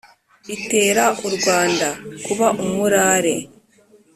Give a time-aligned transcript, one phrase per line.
[0.55, 1.87] Itera u Rwanda
[2.25, 3.35] kuba umurare.